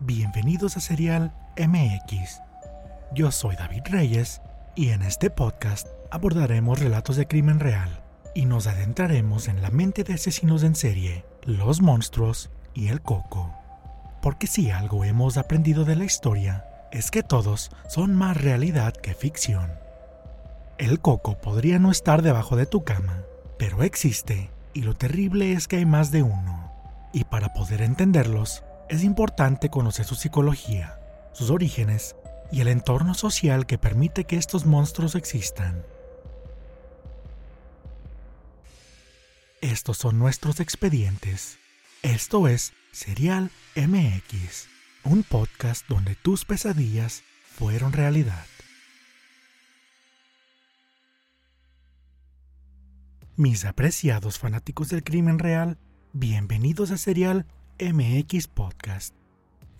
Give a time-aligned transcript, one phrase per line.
[0.00, 2.40] Bienvenidos a Serial MX.
[3.12, 4.40] Yo soy David Reyes
[4.76, 8.02] y en este podcast abordaremos relatos de crimen real
[8.34, 13.52] y nos adentraremos en la mente de asesinos en serie, los monstruos y el coco.
[14.22, 19.14] Porque si algo hemos aprendido de la historia es que todos son más realidad que
[19.14, 19.70] ficción.
[20.78, 23.22] El coco podría no estar debajo de tu cama,
[23.58, 26.72] pero existe y lo terrible es que hay más de uno.
[27.12, 31.00] Y para poder entenderlos, es importante conocer su psicología,
[31.32, 32.16] sus orígenes
[32.50, 35.82] y el entorno social que permite que estos monstruos existan.
[39.60, 41.58] Estos son nuestros expedientes.
[42.02, 44.68] Esto es Serial MX,
[45.02, 47.24] un podcast donde tus pesadillas
[47.56, 48.46] fueron realidad.
[53.34, 55.76] Mis apreciados fanáticos del crimen real,
[56.12, 57.44] bienvenidos a Serial
[57.80, 59.16] MX Podcast,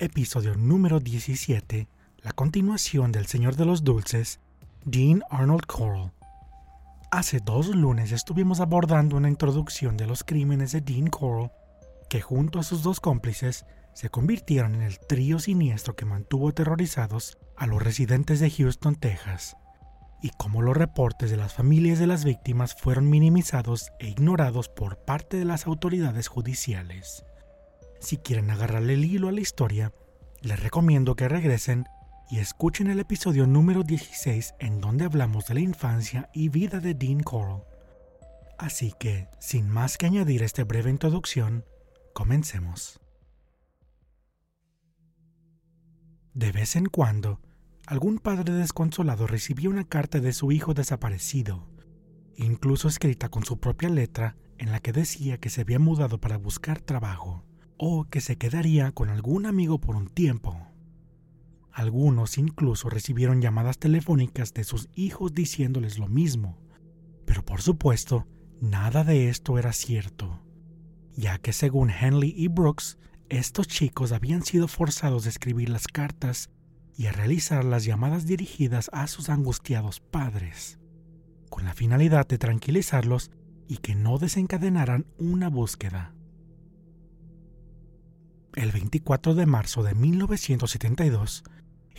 [0.00, 1.86] episodio número 17,
[2.22, 4.40] la continuación del Señor de los Dulces,
[4.84, 6.12] Dean Arnold Coral.
[7.10, 11.50] Hace dos lunes estuvimos abordando una introducción de los crímenes de Dean Coral,
[12.10, 13.64] que junto a sus dos cómplices
[13.94, 19.56] se convirtieron en el trío siniestro que mantuvo aterrorizados a los residentes de Houston, Texas,
[20.22, 24.98] y cómo los reportes de las familias de las víctimas fueron minimizados e ignorados por
[24.98, 27.24] parte de las autoridades judiciales.
[28.00, 29.94] Si quieren agarrarle el hilo a la historia,
[30.42, 31.86] les recomiendo que regresen
[32.30, 36.94] y escuchen el episodio número 16 en donde hablamos de la infancia y vida de
[36.94, 37.64] Dean Coral.
[38.58, 41.64] Así que, sin más que añadir esta breve introducción,
[42.12, 43.00] comencemos.
[46.34, 47.40] De vez en cuando,
[47.86, 51.68] algún padre desconsolado recibía una carta de su hijo desaparecido,
[52.36, 56.36] incluso escrita con su propia letra en la que decía que se había mudado para
[56.36, 57.44] buscar trabajo
[57.78, 60.68] o que se quedaría con algún amigo por un tiempo.
[61.78, 66.58] Algunos incluso recibieron llamadas telefónicas de sus hijos diciéndoles lo mismo,
[67.24, 68.26] pero por supuesto,
[68.60, 70.42] nada de esto era cierto,
[71.14, 76.50] ya que según Henley y Brooks, estos chicos habían sido forzados a escribir las cartas
[76.96, 80.80] y a realizar las llamadas dirigidas a sus angustiados padres,
[81.48, 83.30] con la finalidad de tranquilizarlos
[83.68, 86.12] y que no desencadenaran una búsqueda.
[88.54, 91.44] El 24 de marzo de 1972,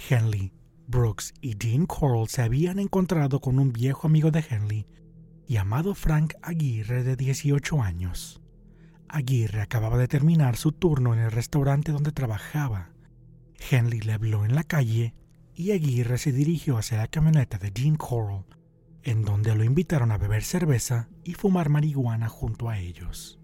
[0.08, 0.54] Henley,
[0.88, 4.88] Brooks y Dean Coral se habían encontrado con un viejo amigo de Henley
[5.48, 8.42] llamado Frank Aguirre de 18 años.
[9.08, 12.92] Aguirre acababa de terminar su turno en el restaurante donde trabajaba.
[13.70, 15.16] Henley le habló en la calle
[15.54, 18.46] y Aguirre se dirigió hacia la camioneta de Dean Coral,
[19.04, 23.40] en donde lo invitaron a beber cerveza y fumar marihuana junto a ellos.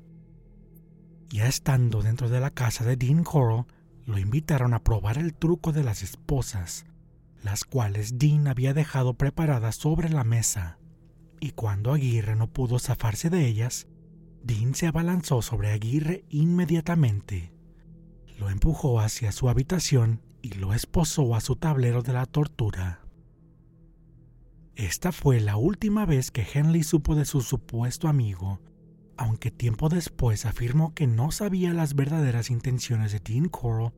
[1.30, 3.66] Ya estando dentro de la casa de Dean Coral,
[4.06, 6.86] lo invitaron a probar el truco de las esposas,
[7.44, 10.78] las cuales Dean había dejado preparadas sobre la mesa.
[11.40, 13.88] Y cuando Aguirre no pudo zafarse de ellas,
[14.44, 17.52] Dean se abalanzó sobre Aguirre inmediatamente.
[18.38, 23.02] Lo empujó hacia su habitación y lo esposó a su tablero de la tortura.
[24.76, 28.60] Esta fue la última vez que Henley supo de su supuesto amigo
[29.18, 33.94] aunque tiempo después afirmó que no sabía las verdaderas intenciones de Dean Coral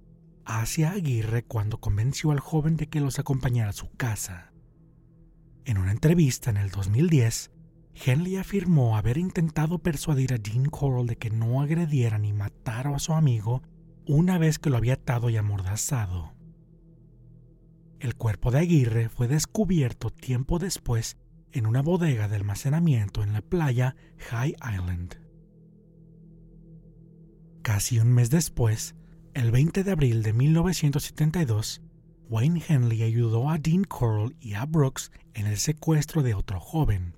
[0.46, 4.54] hacia Aguirre cuando convenció al joven de que los acompañara a su casa.
[5.66, 7.52] En una entrevista en el 2010,
[8.06, 13.00] Henley afirmó haber intentado persuadir a Dean Coral de que no agrediera ni matara a
[13.00, 13.64] su amigo
[14.08, 16.34] una vez que lo había atado y amordazado.
[18.00, 21.18] El cuerpo de Aguirre fue descubierto tiempo después
[21.52, 23.96] en una bodega de almacenamiento en la playa
[24.30, 25.20] High Island.
[27.62, 28.96] Casi un mes después,
[29.34, 31.82] el 20 de abril de 1972,
[32.30, 37.16] Wayne Henley ayudó a Dean Coral y a Brooks en el secuestro de otro joven.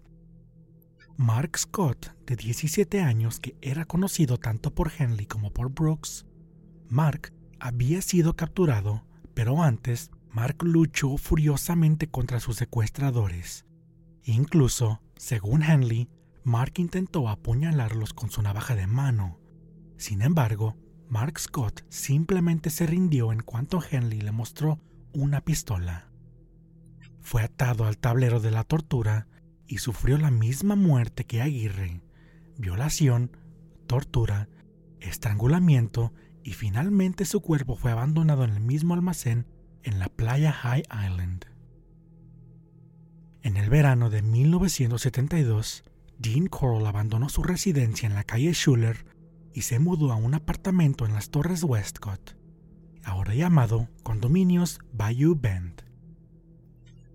[1.17, 6.25] Mark Scott, de 17 años, que era conocido tanto por Henley como por Brooks.
[6.87, 13.65] Mark había sido capturado, pero antes Mark luchó furiosamente contra sus secuestradores,
[14.31, 16.07] Incluso, según Henley,
[16.43, 19.39] Mark intentó apuñalarlos con su navaja de mano.
[19.97, 20.77] Sin embargo,
[21.07, 24.79] Mark Scott simplemente se rindió en cuanto Henley le mostró
[25.13, 26.11] una pistola.
[27.21, 29.27] Fue atado al tablero de la tortura
[29.65, 32.03] y sufrió la misma muerte que Aguirre,
[32.55, 33.35] violación,
[33.87, 34.47] tortura,
[34.99, 39.47] estrangulamiento y finalmente su cuerpo fue abandonado en el mismo almacén
[39.81, 41.48] en la playa High Island.
[43.49, 45.83] En el verano de 1972,
[46.19, 49.07] Dean Coral abandonó su residencia en la calle Schuller
[49.55, 52.37] y se mudó a un apartamento en las Torres Westcott,
[53.03, 55.81] ahora llamado Condominios Bayou Bend.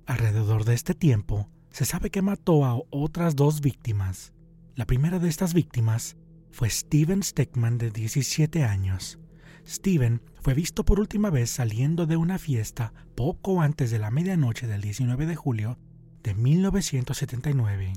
[0.06, 4.32] Alrededor de este tiempo, se sabe que mató a otras dos víctimas.
[4.74, 6.16] La primera de estas víctimas
[6.50, 9.20] fue Steven Stickman de 17 años.
[9.64, 14.66] Steven fue visto por última vez saliendo de una fiesta poco antes de la medianoche
[14.66, 15.78] del 19 de julio
[16.24, 17.92] de 1979.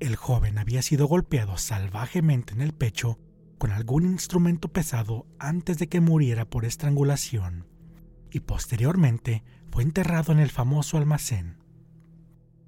[0.00, 3.18] El joven había sido golpeado salvajemente en el pecho
[3.58, 7.66] con algún instrumento pesado antes de que muriera por estrangulación
[8.30, 11.62] y posteriormente fue enterrado en el famoso almacén.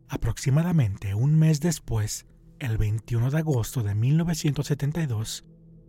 [0.09, 2.27] Aproximadamente un mes después,
[2.61, 5.45] el 21 de agosto de 1972,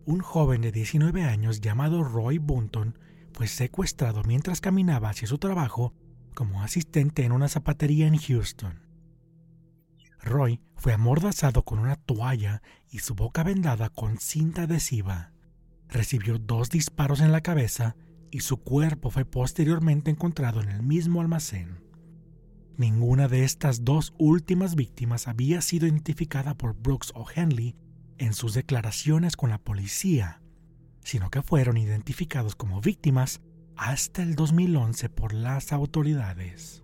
[0.05, 2.97] un joven de 19 años llamado Roy Bunton
[3.31, 5.93] fue secuestrado mientras caminaba hacia su trabajo
[6.33, 8.89] como asistente en una zapatería en Houston.
[10.21, 15.31] Roy fue amordazado con una toalla y su boca vendada con cinta adhesiva.
[15.87, 17.95] Recibió dos disparos en la cabeza
[18.31, 21.83] y su cuerpo fue posteriormente encontrado en el mismo almacén.
[22.77, 27.75] Ninguna de estas dos últimas víctimas había sido identificada por Brooks o Henley
[28.17, 30.41] en sus declaraciones con la policía,
[31.03, 33.41] sino que fueron identificados como víctimas
[33.79, 36.83] hasta el 2011 por las autoridades.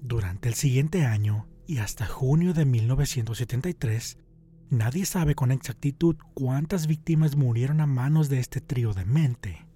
[0.00, 4.18] Durante el siguiente año y hasta junio de 1973,
[4.70, 9.72] nadie sabe con exactitud cuántas víctimas murieron a manos de este trío de mente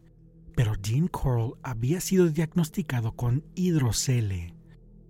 [0.57, 4.55] pero Dean Coral había sido diagnosticado con hidrocele,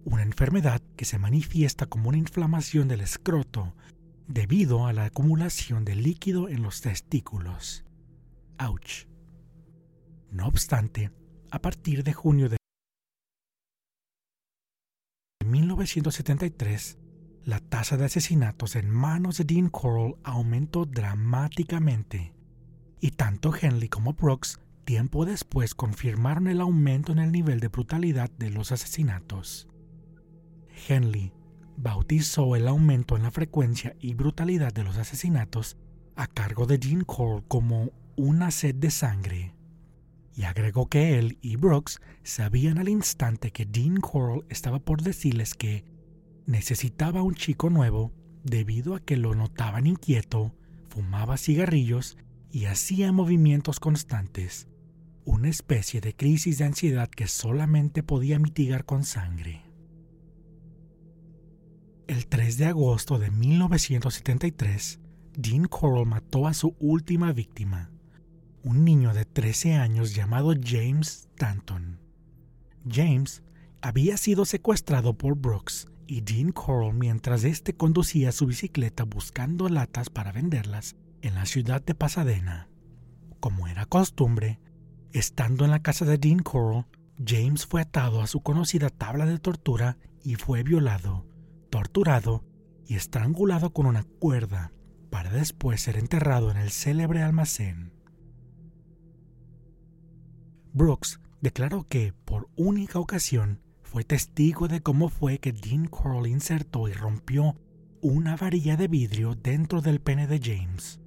[0.05, 3.77] una enfermedad que se manifiesta como una inflamación del escroto
[4.27, 7.85] debido a la acumulación de líquido en los testículos.
[8.59, 9.07] Ouch.
[10.37, 11.11] No obstante,
[11.51, 12.59] a partir de junio de
[15.43, 16.99] 1973,
[17.45, 22.35] la tasa de asesinatos en manos de Dean Coral aumentó dramáticamente,
[23.01, 28.31] y tanto Henley como Brooks tiempo después confirmaron el aumento en el nivel de brutalidad
[28.33, 29.69] de los asesinatos.
[30.87, 31.33] Henley
[31.79, 35.79] bautizó el aumento en la frecuencia y brutalidad de los asesinatos
[36.15, 39.56] a cargo de Dean Cole como una sed de sangre,
[40.37, 45.55] y agregó que él y Brooks sabían al instante que Dean Cole estaba por decirles
[45.55, 45.85] que
[46.45, 48.13] necesitaba un chico nuevo
[48.45, 50.55] debido a que lo notaban inquieto,
[50.89, 52.19] fumaba cigarrillos
[52.53, 54.69] y hacía movimientos constantes,
[55.25, 59.63] una especie de crisis de ansiedad que solamente podía mitigar con sangre.
[62.07, 65.01] El 3 de agosto de 1973,
[65.33, 67.91] Dean Coral mató a su última víctima,
[68.67, 72.01] un niño de 13 años llamado James Stanton.
[72.91, 73.45] James
[73.81, 80.11] había sido secuestrado por Brooks y Dean Coral mientras éste conducía su bicicleta buscando latas
[80.11, 82.69] para venderlas en la ciudad de Pasadena.
[83.39, 84.59] Como era costumbre,
[85.13, 86.87] Estando en la casa de Dean Coral,
[87.25, 91.25] James fue atado a su conocida tabla de tortura y fue violado,
[91.71, 92.45] torturado
[92.85, 94.73] y estrangulado con una cuerda
[95.09, 97.96] para después ser enterrado en el célebre almacén.
[100.77, 106.87] Brooks declaró que, por única ocasión, fue testigo de cómo fue que Dean Coral insertó
[106.87, 107.57] y rompió
[108.03, 111.01] una varilla de vidrio dentro del pene de James.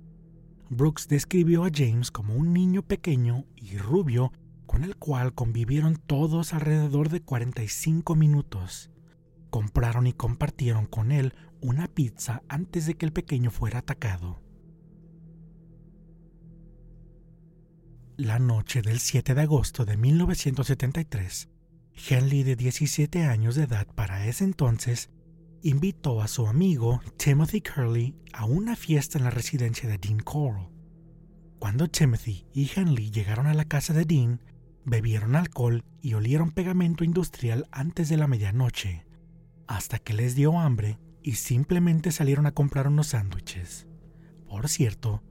[0.72, 4.32] Brooks describió a James como un niño pequeño y rubio
[4.66, 8.90] con el cual convivieron todos alrededor de 45 minutos.
[9.52, 14.42] Compraron y compartieron con él una pizza antes de que el pequeño fuera atacado.
[18.20, 21.48] La noche del 7 de agosto de 1973,
[22.10, 25.10] Henley, de 17 años de edad para ese entonces,
[25.64, 30.68] invitó a su amigo Timothy Curley a una fiesta en la residencia de Dean Coral.
[31.60, 34.42] Cuando Timothy y Henley llegaron a la casa de Dean,
[34.84, 39.06] bebieron alcohol y olieron pegamento industrial antes de la medianoche,
[39.66, 43.88] hasta que les dio hambre y simplemente salieron a comprar unos sándwiches.
[44.46, 45.24] Por cierto,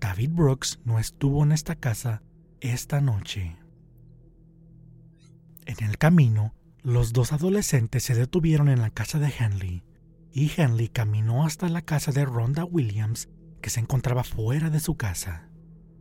[0.00, 2.22] David Brooks no estuvo en esta casa
[2.60, 3.56] esta noche.
[5.66, 9.82] En el camino, los dos adolescentes se detuvieron en la casa de Henley,
[10.32, 13.28] y Henley caminó hasta la casa de Rhonda Williams,
[13.62, 15.48] que se encontraba fuera de su casa.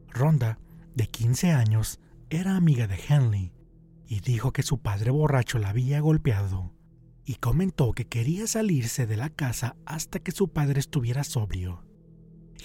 [0.10, 0.60] Rhonda,
[0.96, 2.00] de 15 años,
[2.30, 3.54] era amiga de Henley,
[4.06, 6.74] y dijo que su padre borracho la había golpeado,
[7.26, 11.86] y comentó que quería salirse de la casa hasta que su padre estuviera sobrio.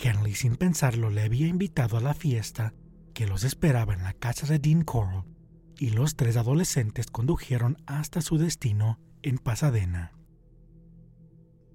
[0.02, 2.74] Henley sin pensarlo le había invitado a la fiesta
[3.14, 5.24] que los esperaba en la casa de Dean Coral
[5.78, 10.12] y los tres adolescentes condujeron hasta su destino en Pasadena.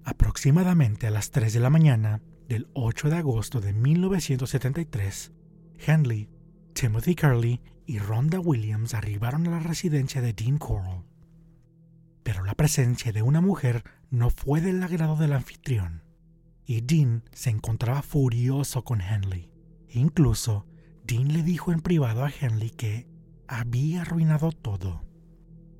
[0.04, 5.32] Aproximadamente a las 3 de la mañana del 8 de agosto de 1973,
[5.78, 6.30] Henley,
[6.72, 11.04] Timothy Curley y Rhonda Williams arribaron a la residencia de Dean Coral.
[12.22, 16.04] Pero la presencia de una mujer no fue del agrado del anfitrión,
[16.64, 19.50] y Dean se encontraba furioso con Henley.
[19.88, 20.66] Incluso,
[21.04, 23.08] Dean le dijo en privado a Henley que
[23.48, 25.04] había arruinado todo.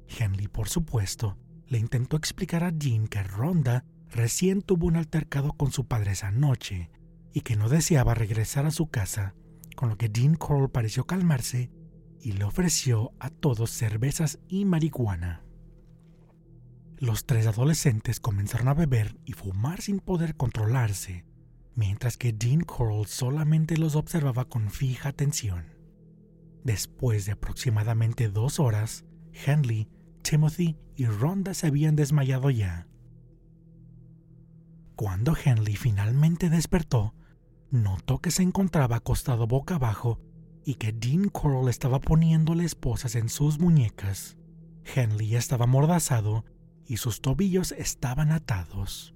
[0.08, 5.70] Henley, por supuesto, le intentó explicar a Dean que Rhonda recién tuvo un altercado con
[5.70, 6.90] su padre esa noche
[7.32, 9.34] y que no deseaba regresar a su casa,
[9.76, 11.70] con lo que Dean Coral pareció calmarse
[12.20, 15.44] y le ofreció a todos cervezas y marihuana.
[16.98, 21.24] Los tres adolescentes comenzaron a beber y fumar sin poder controlarse,
[21.74, 25.64] mientras que Dean Coral solamente los observaba con fija atención.
[26.64, 29.04] Después de aproximadamente dos horas,
[29.46, 29.88] Henley
[30.22, 32.86] Timothy y Rhonda se habían desmayado ya.
[34.96, 37.14] Cuando Henley finalmente despertó,
[37.70, 40.20] notó que se encontraba acostado boca abajo
[40.64, 44.36] y que Dean Coral estaba poniéndole esposas en sus muñecas.
[44.94, 46.44] Henley estaba amordazado
[46.86, 49.14] y sus tobillos estaban atados.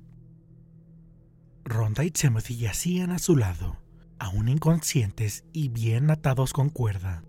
[1.65, 3.81] Rhonda y Timothy yacían a su lado,
[4.19, 7.25] aún inconscientes y bien atados con cuerda.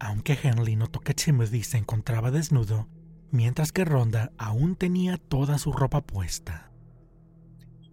[0.00, 2.88] Aunque Henley notó que Timothy se encontraba desnudo,
[3.30, 6.72] mientras que Ronda aún tenía toda su ropa puesta.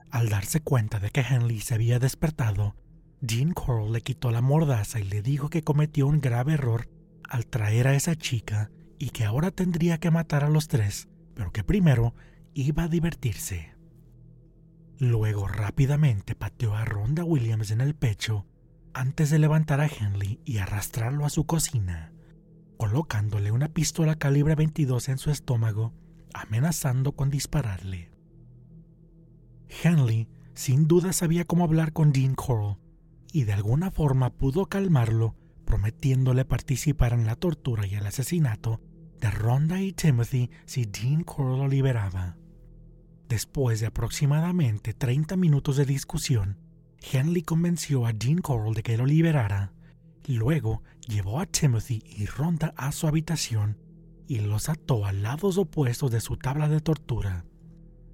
[0.10, 2.76] Al darse cuenta de que Henley se había despertado,
[3.22, 6.90] Dean Coral le quitó la mordaza y le dijo que cometió un grave error
[7.30, 11.52] al traer a esa chica y que ahora tendría que matar a los tres, pero
[11.52, 12.16] que primero
[12.54, 13.75] iba a divertirse.
[15.00, 18.46] Luego rápidamente pateó a Ronda Williams en el pecho
[18.94, 22.14] antes de levantar a Henley y arrastrarlo a su cocina
[22.76, 25.94] colocándole una pistola calibre 22 en su estómago,
[26.34, 28.12] amenazando con dispararle.
[29.84, 32.78] Henley sin duda sabía cómo hablar con Dean Coral
[33.32, 35.36] y de alguna forma pudo calmarlo
[35.66, 38.82] prometiéndole participar en la tortura y el asesinato
[39.20, 42.38] de Rhonda y Timothy si Dean Coral lo liberaba.
[43.28, 46.60] Después de aproximadamente 30 minutos de discusión,
[47.12, 49.76] Henley convenció a Dean Coral de que lo liberara
[50.28, 53.78] Luego llevó a Timothy y Rhonda a su habitación
[54.28, 57.46] y los ató a lados opuestos de su tabla de tortura.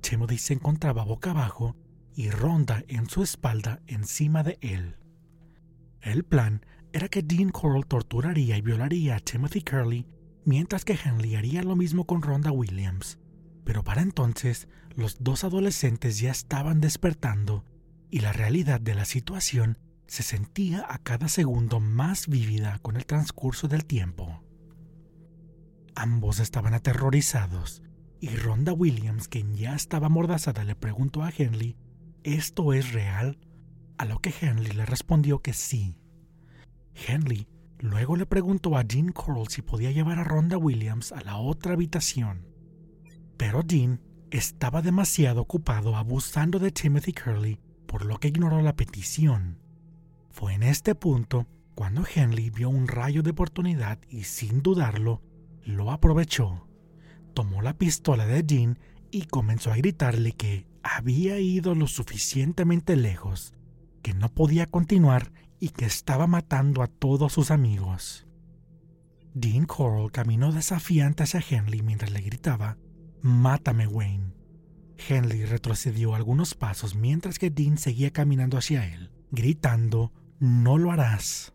[0.02, 1.78] Timothy se encontraba boca abajo
[2.14, 4.98] y Rhonda en su espalda encima de él.
[6.02, 10.06] El plan era que Dean Coral torturaría y violaría a Timothy Curley
[10.44, 13.20] mientras que Henley haría lo mismo con Rhonda Williams.
[13.72, 17.64] Pero para entonces los dos adolescentes ya estaban despertando
[18.10, 23.06] y la realidad de la situación se sentía a cada segundo más vívida con el
[23.06, 24.44] transcurso del tiempo.
[25.96, 27.82] Ambos estaban aterrorizados
[28.20, 31.78] y Rhonda Williams, quien ya estaba amordazada, le preguntó a Henley,
[32.24, 33.40] ¿esto es real?
[33.98, 35.96] A lo que Henley le respondió que sí.
[37.08, 37.48] Henley
[37.80, 41.72] luego le preguntó a Dean Coral si podía llevar a Rhonda Williams a la otra
[41.72, 42.51] habitación.
[43.42, 49.58] Pero Dean estaba demasiado ocupado abusando de Timothy Curley, por lo que ignoró la petición.
[50.30, 55.24] Fue en este punto cuando Henley vio un rayo de oportunidad y sin dudarlo,
[55.64, 56.68] lo aprovechó.
[57.34, 58.78] Tomó la pistola de Dean
[59.10, 63.56] y comenzó a gritarle que había ido lo suficientemente lejos,
[64.04, 68.28] que no podía continuar y que estaba matando a todos sus amigos.
[69.34, 72.78] Dean Coral caminó desafiante hacia Henley mientras le gritaba,
[73.22, 74.34] Mátame, Wayne.
[75.08, 81.54] Henley retrocedió algunos pasos mientras que Dean seguía caminando hacia él, gritando, no lo harás.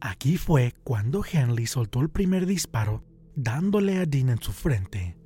[0.00, 3.04] Aquí fue cuando Henley soltó el primer disparo,
[3.36, 5.16] dándole a Dean en su frente.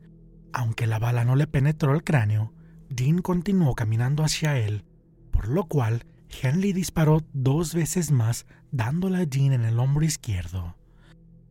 [0.52, 2.52] Aunque la bala no le penetró el cráneo,
[2.88, 4.84] Dean continuó caminando hacia él,
[5.30, 6.04] por lo cual
[6.42, 10.76] Henley disparó dos veces más, dándole a Dean en el hombro izquierdo.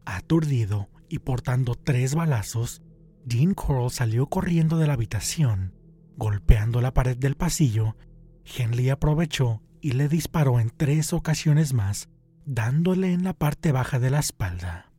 [0.05, 2.81] Aturdido y portando tres balazos,
[3.25, 5.73] Dean Coral salió corriendo de la habitación.
[6.17, 7.95] Golpeando la pared del pasillo,
[8.45, 12.09] Henley aprovechó y le disparó en tres ocasiones más,
[12.45, 14.91] dándole en la parte baja de la espalda.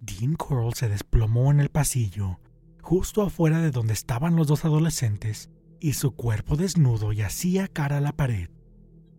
[0.00, 2.40] Dean Coral se desplomó en el pasillo,
[2.82, 8.00] justo afuera de donde estaban los dos adolescentes, y su cuerpo desnudo yacía cara a
[8.00, 8.50] la pared.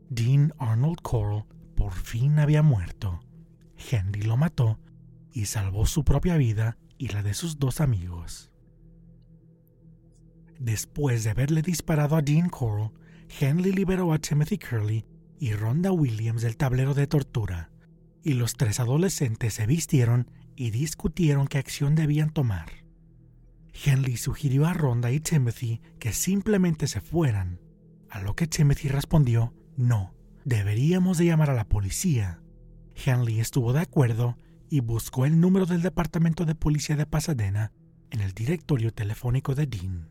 [0.10, 3.20] Dean Arnold Coral por fin había muerto.
[3.91, 4.79] Henry lo mató
[5.32, 8.51] y salvó su propia vida y la de sus dos amigos.
[10.59, 12.91] Después de haberle disparado a Dean Coral,
[13.39, 15.05] Henley liberó a Timothy Curley
[15.39, 17.71] y Rhonda Williams del tablero de tortura,
[18.23, 22.83] y los tres adolescentes se vistieron y discutieron qué acción debían tomar.
[23.85, 27.59] Henley sugirió a Rhonda y Timothy que simplemente se fueran,
[28.09, 30.13] a lo que Timothy respondió, no,
[30.45, 32.41] deberíamos de llamar a la policía.
[32.95, 34.38] Henley estuvo de acuerdo
[34.74, 37.72] y buscó el número del Departamento de Policía de Pasadena
[38.10, 40.10] en el directorio telefónico de Dean.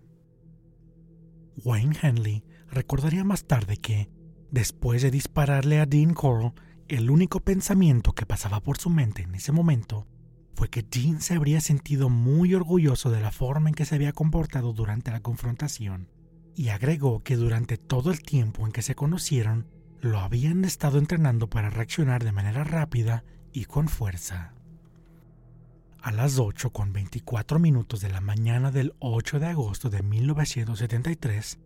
[1.65, 4.09] Wayne Henley recordaría más tarde que,
[4.53, 6.53] después de dispararle a Dean Coral,
[6.87, 10.07] el único pensamiento que pasaba por su mente en ese momento
[10.55, 14.13] fue que Dean se habría sentido muy orgulloso de la forma en que se había
[14.13, 16.09] comportado durante la confrontación,
[16.55, 19.67] y agregó que durante todo el tiempo en que se conocieron,
[20.01, 24.55] lo habían estado entrenando para reaccionar de manera rápida y con fuerza.
[26.01, 31.61] A las 8 con 24 minutos de la mañana del 8 de agosto de 1973,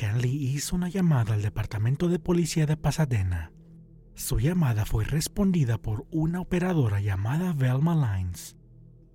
[0.00, 3.52] Henley hizo una llamada al Departamento de Policía de Pasadena.
[4.14, 8.56] Su llamada fue respondida por una operadora llamada Velma Lines.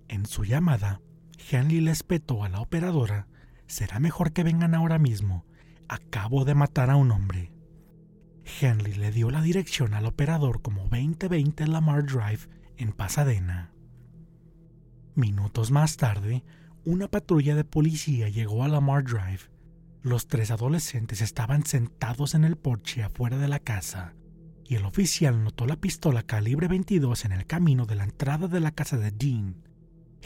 [0.06, 1.00] En su llamada,
[1.50, 3.26] Henley le espetó a la operadora,
[3.66, 5.44] será mejor que vengan ahora mismo,
[5.88, 7.52] acabo de matar a un hombre.
[8.60, 13.72] Henley le dio la dirección al operador como 2020 Lamar Drive en Pasadena.
[15.14, 16.44] Minutos más tarde,
[16.84, 19.50] una patrulla de policía llegó a Lamar Drive.
[20.02, 24.14] Los tres adolescentes estaban sentados en el porche afuera de la casa,
[24.64, 28.60] y el oficial notó la pistola calibre 22 en el camino de la entrada de
[28.60, 29.62] la casa de Dean.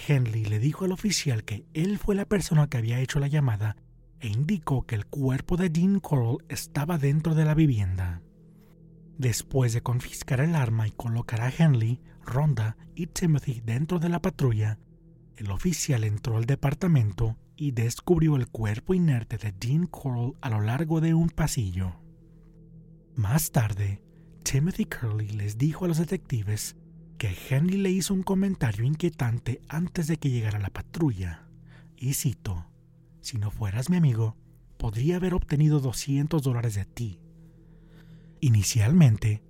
[0.07, 3.77] Henley le dijo al oficial que él fue la persona que había hecho la llamada
[4.23, 8.23] e indicó que el cuerpo de Dean Coral estaba dentro de la vivienda.
[9.19, 14.23] Después de confiscar el arma y colocar a Henley, Rhonda y Timothy dentro de la
[14.23, 14.79] patrulla,
[15.37, 20.61] el oficial entró al departamento y descubrió el cuerpo inerte de Dean Coral a lo
[20.61, 21.97] largo de un pasillo.
[23.17, 24.03] Más tarde,
[24.45, 26.77] Timothy Curley les dijo a los detectives
[27.19, 31.49] que Henry le hizo un comentario inquietante antes de que llegara la patrulla,
[31.97, 32.72] y cito,
[33.23, 34.37] si no fueras mi amigo,
[34.77, 37.21] podría haber obtenido 200 dólares de ti.
[38.41, 39.43] Inicialmente,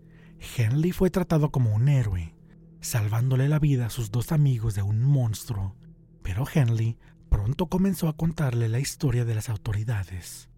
[0.57, 2.35] Henley fue tratado como un héroe,
[2.81, 5.75] salvándole la vida a sus dos amigos de un monstruo,
[6.23, 6.99] pero Henley
[7.31, 10.51] pronto comenzó a contarle la historia de las autoridades.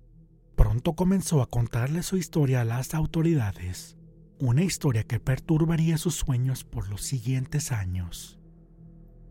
[0.56, 3.96] Pronto comenzó a contarle su historia a las autoridades,
[4.40, 8.40] una historia que perturbaría sus sueños por los siguientes años.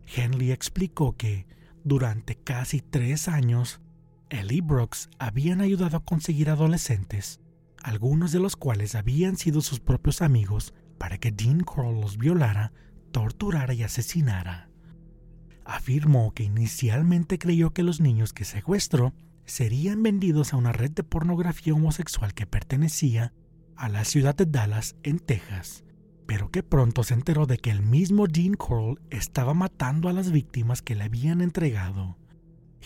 [0.06, 1.46] Henley explicó que,
[1.84, 3.80] durante casi tres años,
[4.30, 7.40] él y Brooks habían ayudado a conseguir adolescentes,
[7.82, 12.72] algunos de los cuales habían sido sus propios amigos, para que Dean Kroll los violara
[13.12, 14.70] torturara y asesinara.
[15.64, 21.04] Afirmó que inicialmente creyó que los niños que secuestró serían vendidos a una red de
[21.04, 23.32] pornografía homosexual que pertenecía
[23.76, 25.84] a la ciudad de Dallas, en Texas,
[26.26, 30.30] pero que pronto se enteró de que el mismo Dean Coral estaba matando a las
[30.30, 32.16] víctimas que le habían entregado.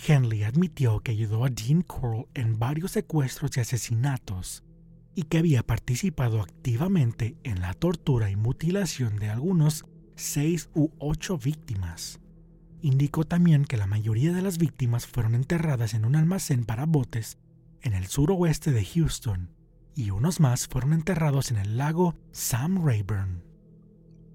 [0.07, 4.65] Henley admitió que ayudó a Dean Coral en varios secuestros y asesinatos,
[5.15, 11.39] y que había participado activamente en la tortura y mutilación de algunos seis u ocho
[11.39, 12.21] víctimas.
[12.81, 17.39] Indicó también que la mayoría de las víctimas fueron enterradas en un almacén para botes
[17.83, 19.58] en el suroeste de Houston
[19.99, 23.43] y unos más fueron enterrados en el lago Sam Rayburn.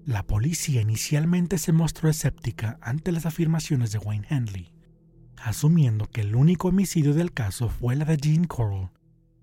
[0.04, 4.74] La policía inicialmente se mostró escéptica ante las afirmaciones de Wayne Henley,
[5.38, 8.90] asumiendo que el único homicidio del caso fue la de Jean Coral,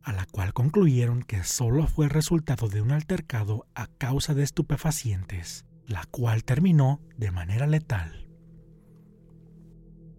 [0.03, 5.65] a la cual concluyeron que solo fue resultado de un altercado a causa de estupefacientes
[5.87, 8.29] la cual terminó de manera letal.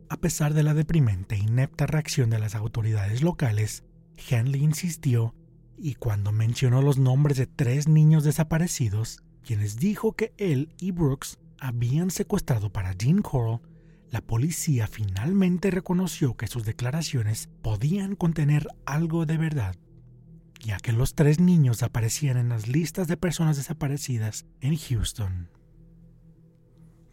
[0.09, 3.85] A pesar de la deprimente e inepta reacción de las autoridades locales,
[4.29, 5.35] Henley insistió
[5.77, 11.39] y cuando mencionó los nombres de tres niños desaparecidos, quienes dijo que él y Brooks
[11.59, 13.61] habían secuestrado para Dean Coral,
[14.11, 19.75] la policía finalmente reconoció que sus declaraciones podían contener algo de verdad,
[20.61, 25.49] ya que los tres niños aparecían en las listas de personas desaparecidas en Houston.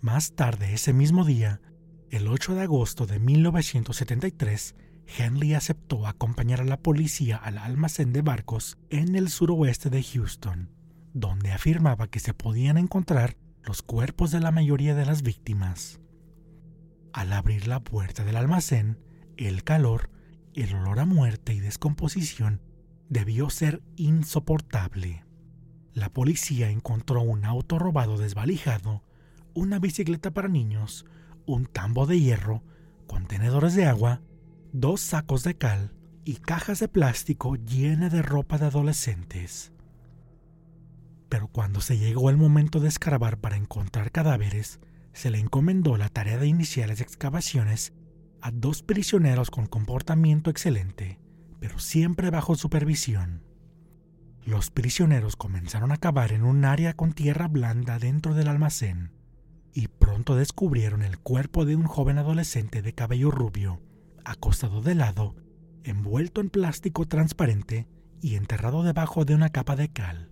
[0.02, 1.62] Más tarde ese mismo día,
[2.10, 4.76] el 8 de agosto de 1973,
[5.17, 10.69] Henley aceptó acompañar a la policía al almacén de barcos en el suroeste de Houston,
[11.13, 16.00] donde afirmaba que se podían encontrar los cuerpos de la mayoría de las víctimas.
[17.13, 19.00] Al abrir la puerta del almacén,
[19.38, 20.12] el calor,
[20.54, 22.62] el olor a muerte y descomposición
[23.10, 25.26] debió ser insoportable.
[25.93, 29.04] La policía encontró un auto robado desvalijado
[29.54, 31.06] una bicicleta para niños,
[31.45, 32.63] un tambo de hierro,
[33.08, 34.22] contenedores de agua,
[34.71, 35.93] dos sacos de cal
[36.25, 39.71] y cajas de plástico llenas de ropa de adolescentes.
[41.27, 44.79] Pero cuando se llegó el momento de escarbar para encontrar cadáveres,
[45.13, 47.93] se le encomendó la tarea de iniciar las excavaciones
[48.41, 51.19] a dos prisioneros con comportamiento excelente,
[51.60, 53.43] pero siempre bajo supervisión.
[54.45, 59.12] Los prisioneros comenzaron a cavar en un área con tierra blanda dentro del almacén
[59.73, 63.82] y pronto descubrieron el cuerpo de un joven adolescente de cabello rubio,
[64.25, 65.36] acostado de lado,
[65.84, 67.88] envuelto en plástico transparente
[68.21, 70.32] y enterrado debajo de una capa de cal.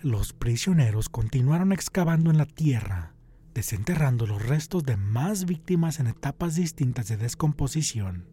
[0.00, 3.14] Los prisioneros continuaron excavando en la tierra,
[3.54, 8.28] desenterrando los restos de más víctimas en etapas distintas de descomposición.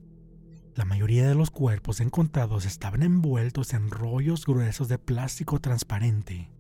[0.75, 6.51] La mayoría de los cuerpos encontrados estaban envueltos en rollos gruesos de plástico transparente.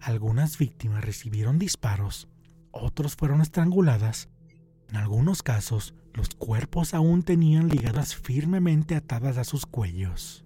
[0.00, 2.28] Algunas víctimas recibieron disparos,
[2.72, 4.28] otros fueron estranguladas.
[4.92, 10.44] En algunos casos, los cuerpos aún tenían ligadas firmemente atadas a sus cuellos.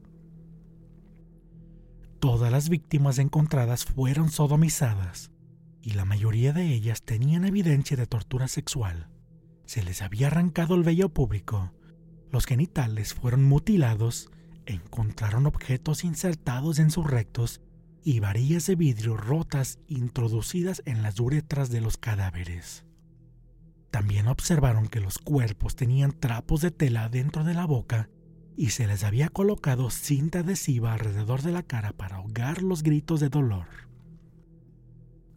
[2.20, 5.32] Todas las víctimas encontradas fueron sodomizadas
[5.82, 9.08] y la mayoría de ellas tenían evidencia de tortura sexual.
[9.64, 11.72] Se les había arrancado el vello público,
[12.30, 14.30] los genitales fueron mutilados,
[14.64, 17.62] encontraron objetos insertados en sus rectos
[18.04, 22.85] y varillas de vidrio rotas introducidas en las uretras de los cadáveres.
[24.28, 28.10] Observaron que los cuerpos tenían trapos de tela dentro de la boca
[28.56, 33.20] y se les había colocado cinta adhesiva alrededor de la cara para ahogar los gritos
[33.20, 33.66] de dolor.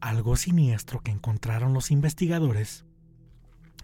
[0.02, 2.86] Algo siniestro que encontraron los investigadores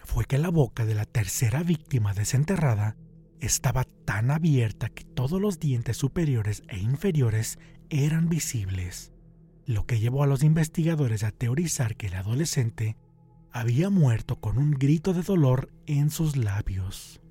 [0.04, 2.96] fue que la boca de la tercera víctima desenterrada
[3.40, 9.12] estaba tan abierta que todos los dientes superiores e inferiores eran visibles,
[9.66, 12.98] lo que llevó a los investigadores a teorizar que el adolescente
[13.56, 17.22] había muerto con un grito de dolor en sus labios.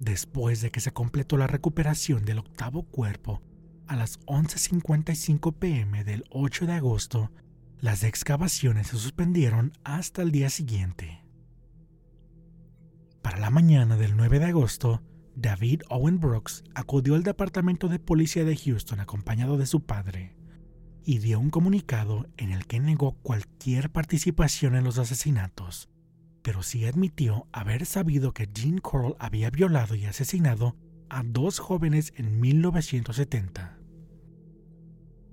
[0.00, 3.40] Después de que se completó la recuperación del octavo cuerpo,
[3.86, 7.30] a las 11.55 pm del 8 de agosto,
[7.78, 11.22] las excavaciones se suspendieron hasta el día siguiente.
[13.22, 15.00] Para la mañana del 9 de agosto,
[15.36, 20.41] David Owen Brooks acudió al Departamento de Policía de Houston acompañado de su padre
[21.04, 25.88] y dio un comunicado en el que negó cualquier participación en los asesinatos
[26.42, 30.76] pero sí admitió haber sabido que Jean Coral había violado y asesinado
[31.08, 33.78] a dos jóvenes en 1970.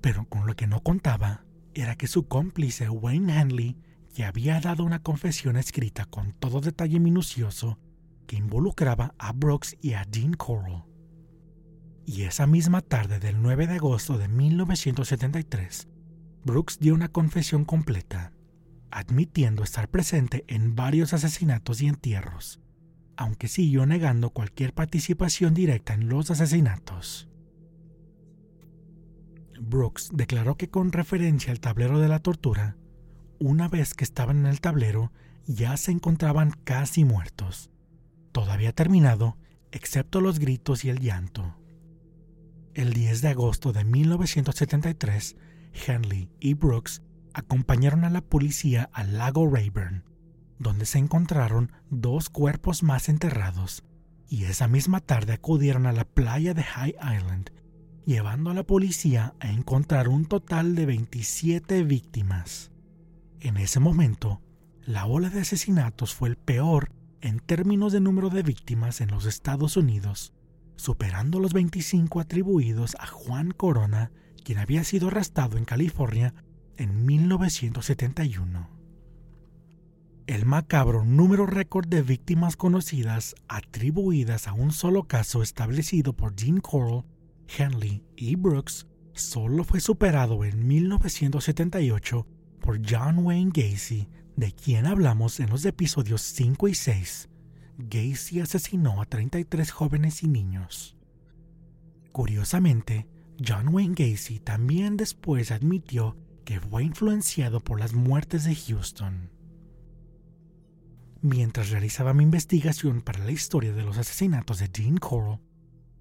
[0.01, 3.77] Pero con lo que no contaba era que su cómplice Wayne Hanley
[4.13, 7.79] ya había dado una confesión escrita con todo detalle minucioso
[8.27, 10.88] que involucraba a Brooks y a Jean Coral.
[12.11, 15.87] Y esa misma tarde del 9 de agosto de 1973,
[16.43, 18.33] Brooks dio una confesión completa
[18.89, 22.61] admitiendo estar presente en varios asesinatos y entierros,
[23.15, 27.29] aunque siguió negando cualquier participación directa en los asesinatos.
[29.61, 32.75] Brooks declaró que con referencia al tablero de la tortura,
[33.39, 35.11] una vez que estaban en el tablero
[35.45, 37.69] ya se encontraban casi muertos.
[38.31, 39.37] Todo había terminado,
[39.71, 41.58] excepto los gritos y el llanto.
[42.79, 45.35] El 10 de agosto de 1973,
[45.85, 47.01] Henley y Brooks
[47.33, 50.05] acompañaron a la policía al lago Rayburn,
[50.59, 53.83] donde se encontraron dos cuerpos más enterrados,
[54.29, 57.51] y esa misma tarde acudieron a la playa de High Island,
[58.05, 62.71] llevando a la policía a encontrar un total de 27 víctimas.
[63.41, 64.41] En ese momento,
[64.85, 69.25] la ola de asesinatos fue el peor en términos de número de víctimas en los
[69.25, 70.31] Estados Unidos,
[70.79, 74.11] superando los 25 atribuidos a Juan Corona,
[74.43, 76.33] quien había sido arrestado en California
[76.77, 78.69] en 1971.
[80.25, 86.61] El macabro número récord de víctimas conocidas atribuidas a un solo caso establecido por Jean
[86.61, 87.03] Coral,
[87.57, 92.25] Henley y Brooks solo fue superado en 1978
[92.61, 97.28] por John Wayne Gacy, de quien hablamos en los episodios 5 y 6.
[97.81, 100.97] Gacy asesinó a 33 jóvenes y niños.
[102.11, 103.07] Curiosamente,
[103.45, 109.29] John Wayne Gacy también después admitió que fue influenciado por las muertes de Houston.
[111.21, 115.39] Mientras realizaba mi investigación para la historia de los asesinatos de Jean Coral,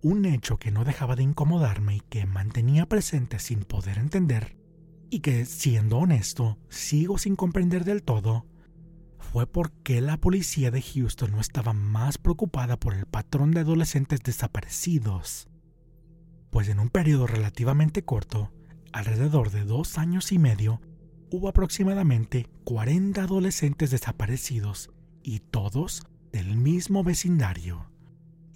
[0.02, 4.56] un hecho que no dejaba de incomodarme y que mantenía presente sin poder entender,
[5.10, 8.46] y que, siendo honesto, sigo sin comprender del todo,
[9.32, 13.60] fue por qué la policía de Houston no estaba más preocupada por el patrón de
[13.60, 15.48] adolescentes desaparecidos.
[16.50, 18.52] Pues en un periodo relativamente corto,
[18.92, 20.80] alrededor de dos años y medio,
[21.30, 24.90] hubo aproximadamente 40 adolescentes desaparecidos
[25.22, 27.88] y todos del mismo vecindario,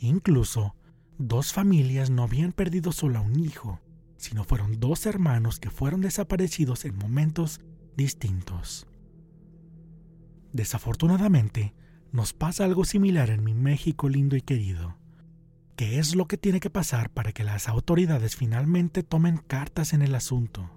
[0.02, 0.74] Incluso,
[1.16, 3.78] dos familias no habían perdido solo a un hijo,
[4.16, 7.60] sino fueron dos hermanos que fueron desaparecidos en momentos
[7.96, 8.88] distintos.
[10.52, 11.74] Desafortunadamente,
[12.12, 14.98] nos pasa algo similar en mi México lindo y querido.
[15.76, 20.02] ¿Qué es lo que tiene que pasar para que las autoridades finalmente tomen cartas en
[20.02, 20.70] el asunto?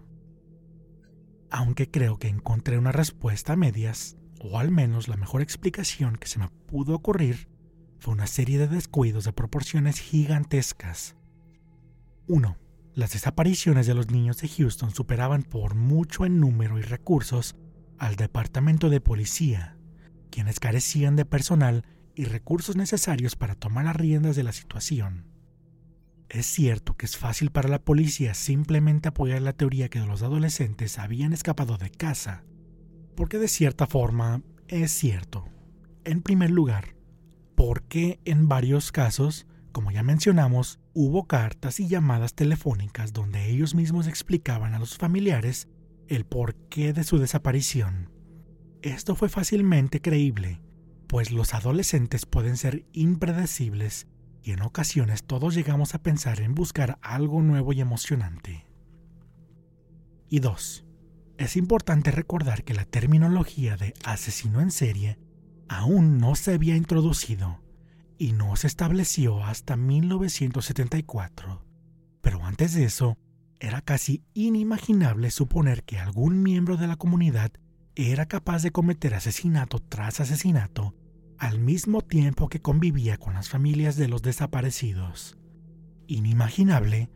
[1.51, 6.27] Aunque creo que encontré una respuesta a medias, o al menos la mejor explicación que
[6.27, 7.49] se me pudo ocurrir,
[7.99, 11.15] fue una serie de descuidos de proporciones gigantescas.
[12.27, 12.57] 1.
[12.93, 17.57] Las desapariciones de los niños de Houston superaban por mucho en número y recursos
[17.99, 19.77] al Departamento de Policía,
[20.29, 25.25] quienes carecían de personal y recursos necesarios para tomar las riendas de la situación.
[26.29, 30.97] Es cierto que es fácil para la policía simplemente apoyar la teoría que los adolescentes
[30.97, 32.43] habían escapado de casa,
[33.15, 35.47] porque de cierta forma es cierto.
[36.03, 36.95] En primer lugar,
[37.55, 44.07] porque en varios casos, como ya mencionamos, hubo cartas y llamadas telefónicas donde ellos mismos
[44.07, 45.67] explicaban a los familiares
[46.07, 48.11] el porqué de su desaparición.
[48.81, 50.61] Esto fue fácilmente creíble,
[51.07, 54.07] pues los adolescentes pueden ser impredecibles
[54.43, 58.67] y en ocasiones todos llegamos a pensar en buscar algo nuevo y emocionante.
[60.29, 60.85] Y dos,
[61.37, 65.19] es importante recordar que la terminología de asesino en serie
[65.67, 67.61] aún no se había introducido
[68.17, 71.65] y no se estableció hasta 1974.
[72.21, 73.17] Pero antes de eso,
[73.59, 77.51] era casi inimaginable suponer que algún miembro de la comunidad
[77.95, 80.93] era capaz de cometer asesinato tras asesinato
[81.37, 85.37] al mismo tiempo que convivía con las familias de los desaparecidos.
[86.07, 87.09] Inimaginable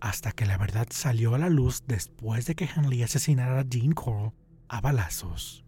[0.00, 3.92] hasta que la verdad salió a la luz después de que Henley asesinara a Jean
[3.92, 4.32] Coral
[4.68, 5.64] a balazos.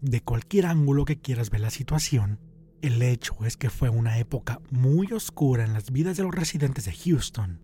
[0.00, 2.40] De cualquier ángulo que quieras ver la situación,
[2.80, 6.84] el hecho es que fue una época muy oscura en las vidas de los residentes
[6.84, 7.60] de Houston.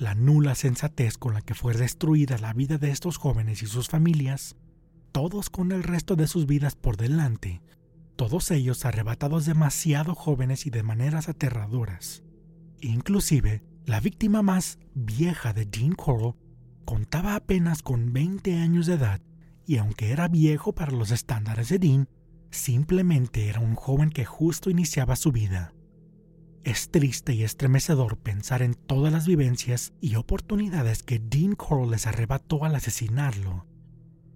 [0.00, 3.88] La nula sensatez con la que fue destruida la vida de estos jóvenes y sus
[3.88, 4.56] familias
[5.12, 7.60] todos con el resto de sus vidas por delante,
[8.16, 12.22] todos ellos arrebatados demasiado jóvenes y de maneras aterradoras.
[12.80, 16.34] Inclusive, la víctima más vieja de Jean Coral
[16.86, 19.20] contaba apenas con 20 años de edad
[19.66, 22.08] y aunque era viejo para los estándares de Dean,
[22.50, 25.74] simplemente era un joven que justo iniciaba su vida.
[26.62, 32.06] Es triste y estremecedor pensar en todas las vivencias y oportunidades que Dean Coral les
[32.06, 33.66] arrebató al asesinarlo.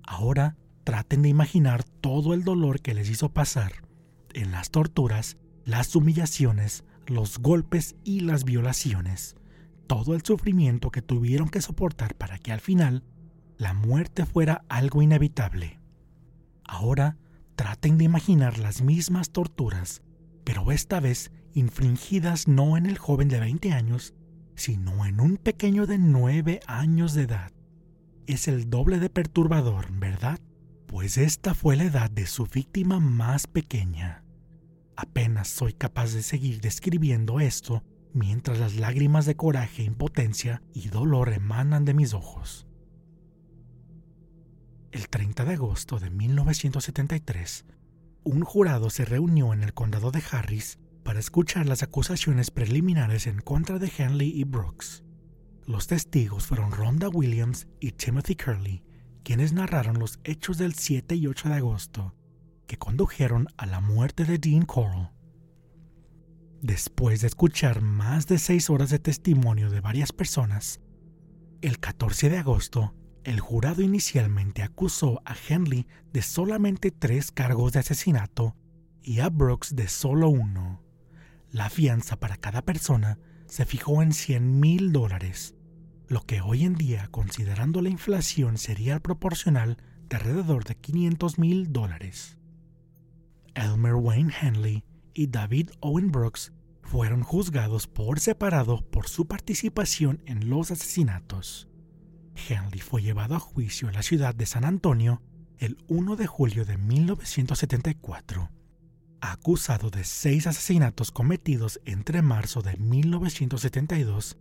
[0.03, 3.85] Ahora traten de imaginar todo el dolor que les hizo pasar
[4.33, 9.37] en las torturas, las humillaciones, los golpes y las violaciones,
[9.87, 13.05] todo el sufrimiento que tuvieron que soportar para que al final
[13.59, 15.79] la muerte fuera algo inevitable.
[16.65, 17.19] Ahora
[17.55, 20.03] traten de imaginar las mismas torturas,
[20.43, 24.14] pero esta vez infringidas no en el joven de 20 años,
[24.55, 27.53] sino en un pequeño de 9 años de edad.
[28.27, 30.38] Es el doble de perturbador, ¿verdad?
[30.95, 34.23] pues esta fue la edad de su víctima más pequeña.
[34.97, 41.33] Apenas soy capaz de seguir describiendo esto mientras las lágrimas de coraje, impotencia y dolor
[41.33, 42.69] emanan de mis ojos.
[44.93, 47.64] El 30 de agosto de 1973,
[48.23, 53.38] un jurado se reunió en el condado de Harris para escuchar las acusaciones preliminares en
[53.38, 55.05] contra de Henley y Brooks.
[55.67, 58.83] Los testigos fueron Rhonda Williams y Timothy Curley,
[59.23, 62.14] quienes narraron los hechos del 7 y 8 de agosto
[62.67, 65.12] que condujeron a la muerte de Dean Coral.
[66.62, 70.81] Después de escuchar más de seis horas de testimonio de varias personas,
[71.61, 77.81] el 14 de agosto, el jurado inicialmente acusó a Henley de solamente tres cargos de
[77.81, 78.57] asesinato
[79.03, 80.84] y a Brooks de solo uno.
[81.55, 85.55] La fianza para cada persona se fijó en 100 mil dólares
[86.09, 91.73] lo que hoy en día, considerando la inflación, sería proporcional de alrededor de 500 mil
[91.73, 92.37] dólares.
[93.55, 100.51] Elmer Wayne Henley y David Owen Brooks fueron juzgados por separado por su participación en
[100.51, 101.69] los asesinatos.
[102.49, 105.23] Henley fue llevado a juicio en la ciudad de San Antonio
[105.59, 108.51] el 1 de julio de 1974,
[109.33, 114.37] acusado de seis asesinatos cometidos entre marzo de 1972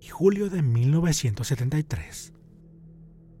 [0.00, 2.32] y julio de 1973.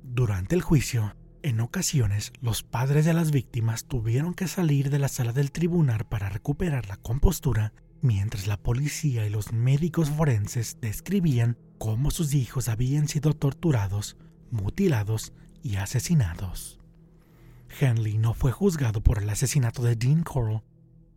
[0.02, 5.08] Durante el juicio, en ocasiones los padres de las víctimas tuvieron que salir de la
[5.08, 11.58] sala del tribunal para recuperar la compostura mientras la policía y los médicos forenses describían
[11.78, 14.16] cómo sus hijos habían sido torturados,
[14.50, 15.32] mutilados
[15.62, 16.80] y asesinados.
[17.80, 20.62] Henley no fue juzgado por el asesinato de Dean Coral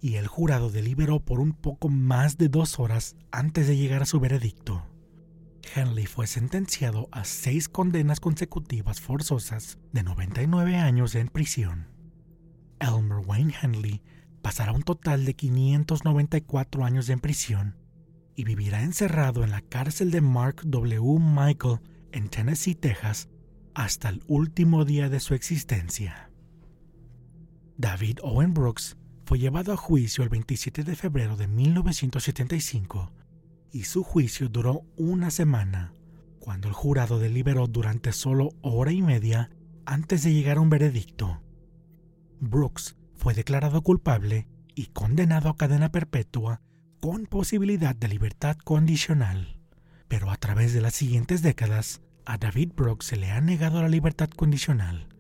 [0.02, 4.08] y el jurado deliberó por un poco más de dos horas antes de llegar a
[4.08, 4.88] su veredicto.
[5.76, 11.88] Henley fue sentenciado a seis condenas consecutivas forzosas de 99 años en prisión.
[12.80, 14.02] Elmer Wayne Henley
[14.42, 17.78] pasará un total de 594 años en prisión
[18.36, 21.20] y vivirá encerrado en la cárcel de Mark W.
[21.20, 21.80] Michael
[22.12, 23.30] en Tennessee, Texas,
[23.76, 26.32] hasta el último día de su existencia.
[27.78, 33.12] David Owen Brooks fue llevado a juicio el 27 de febrero de 1975
[33.72, 35.94] y su juicio duró una semana,
[36.40, 39.50] cuando el jurado deliberó durante solo hora y media
[39.86, 41.42] antes de llegar a un veredicto.
[42.40, 46.62] Brooks fue declarado culpable y condenado a cadena perpetua
[47.00, 49.60] con posibilidad de libertad condicional.
[50.08, 53.90] Pero a través de las siguientes décadas, a David Brooks se le ha negado la
[53.90, 55.11] libertad condicional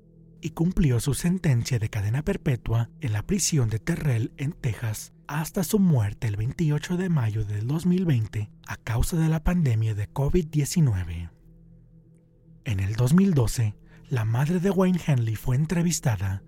[0.41, 5.63] y cumplió su sentencia de cadena perpetua en la prisión de Terrell en Texas hasta
[5.63, 11.29] su muerte el 28 de mayo del 2020 a causa de la pandemia de COVID-19.
[12.65, 13.75] En el 2012,
[14.09, 16.43] la madre de Wayne Henley fue entrevistada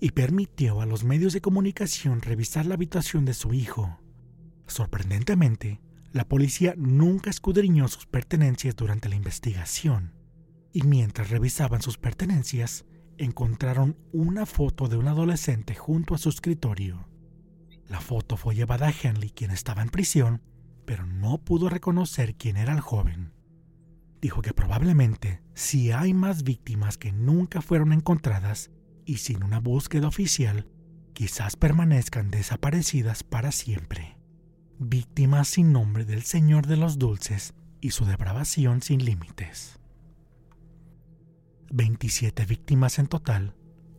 [0.00, 3.98] y permitió a los medios de comunicación revisar la habitación de su hijo.
[4.66, 5.80] Sorprendentemente,
[6.12, 10.14] la policía nunca escudriñó sus pertenencias durante la investigación,
[10.72, 12.84] y mientras revisaban sus pertenencias,
[13.18, 17.08] encontraron una foto de un adolescente junto a su escritorio.
[17.88, 20.42] La foto fue llevada a Henley, quien estaba en prisión,
[20.84, 23.32] pero no pudo reconocer quién era el joven.
[24.20, 28.70] Dijo que probablemente, si hay más víctimas que nunca fueron encontradas
[29.04, 30.66] y sin una búsqueda oficial,
[31.12, 34.16] quizás permanezcan desaparecidas para siempre.
[34.78, 39.77] Víctimas sin nombre del Señor de los Dulces y su depravación sin límites.
[41.70, 43.54] 27 víctimas en total,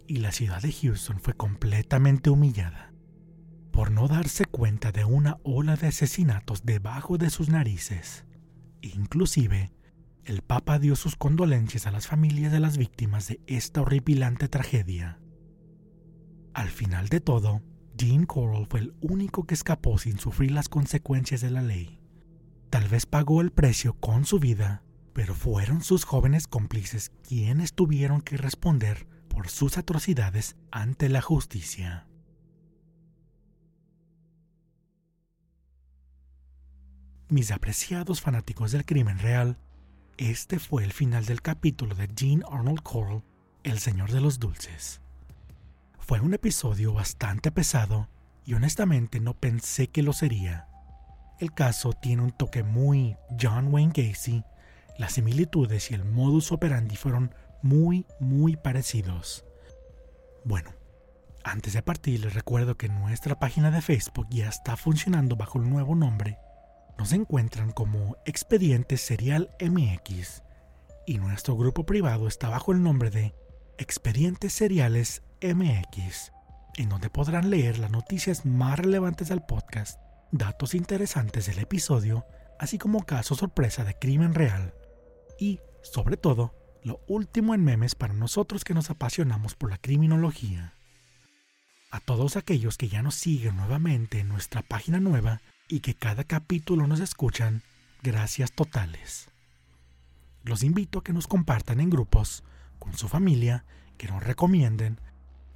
[0.07, 2.89] y la ciudad de Houston fue completamente humillada
[3.71, 8.25] por no darse cuenta de una ola de asesinatos debajo de sus narices.
[8.81, 9.71] Inclusive,
[10.25, 15.19] el Papa dio sus condolencias a las familias de las víctimas de esta horripilante tragedia.
[16.53, 17.61] Al final de todo,
[17.95, 22.01] Dean Coral fue el único que escapó sin sufrir las consecuencias de la ley.
[22.69, 28.21] Tal vez pagó el precio con su vida pero fueron sus jóvenes cómplices quienes tuvieron
[28.21, 32.07] que responder por sus atrocidades ante la justicia.
[37.29, 39.59] Mis apreciados fanáticos del crimen real,
[40.17, 43.23] este fue el final del capítulo de Jean Arnold Coral,
[43.63, 44.99] El Señor de los Dulces.
[45.99, 48.09] Fue un episodio bastante pesado
[48.45, 50.67] y honestamente no pensé que lo sería.
[51.39, 54.43] El caso tiene un toque muy John Wayne Gacy
[54.99, 59.45] las similitudes y el modus operandi fueron muy, muy parecidos.
[60.43, 60.71] Bueno,
[61.41, 65.69] antes de partir les recuerdo que nuestra página de Facebook ya está funcionando bajo el
[65.69, 66.37] nuevo nombre.
[66.97, 70.43] Nos encuentran como Expediente Serial MX
[71.07, 73.33] y nuestro grupo privado está bajo el nombre de
[73.77, 76.33] Expedientes Seriales MX,
[76.75, 79.97] en donde podrán leer las noticias más relevantes del podcast,
[80.33, 82.25] datos interesantes del episodio,
[82.59, 84.73] así como casos sorpresa de crimen real
[85.39, 90.73] y, sobre todo, lo último en memes para nosotros que nos apasionamos por la criminología.
[91.91, 96.23] A todos aquellos que ya nos siguen nuevamente en nuestra página nueva y que cada
[96.23, 97.63] capítulo nos escuchan,
[98.03, 99.29] gracias totales.
[100.43, 102.43] Los invito a que nos compartan en grupos,
[102.77, 103.65] con su familia,
[103.97, 104.99] que nos recomienden.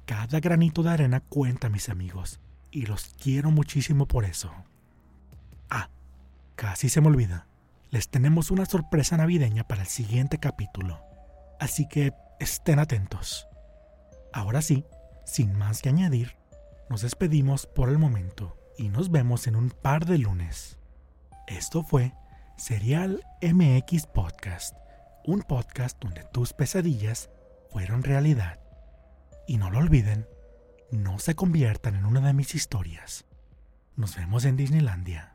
[0.06, 4.52] Cada granito de arena cuenta, mis amigos, y los quiero muchísimo por eso.
[5.70, 5.88] Ah,
[6.56, 7.46] casi se me olvida
[7.94, 11.00] les tenemos una sorpresa navideña para el siguiente capítulo.
[11.60, 13.46] Así que estén atentos.
[14.32, 14.84] Ahora sí,
[15.24, 16.36] sin más que añadir,
[16.90, 20.76] nos despedimos por el momento y nos vemos en un par de lunes.
[21.46, 22.12] Esto fue
[22.56, 24.74] Serial MX Podcast,
[25.24, 27.30] un podcast donde tus pesadillas
[27.70, 28.58] fueron realidad.
[29.46, 30.26] Y no lo olviden,
[30.90, 33.24] no se conviertan en una de mis historias.
[33.94, 35.33] Nos vemos en Disneylandia.